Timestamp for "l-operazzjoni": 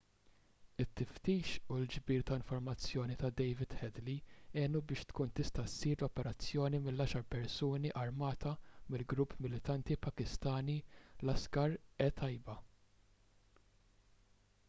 6.01-6.81